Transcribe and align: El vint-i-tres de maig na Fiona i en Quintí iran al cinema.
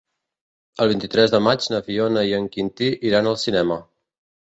El 0.85 0.89
vint-i-tres 0.91 1.35
de 1.35 1.43
maig 1.49 1.69
na 1.75 1.83
Fiona 1.91 2.25
i 2.33 2.35
en 2.41 2.51
Quintí 2.59 2.93
iran 3.11 3.35
al 3.37 3.43
cinema. 3.47 3.83